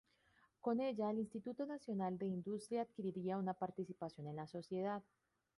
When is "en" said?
4.25-4.35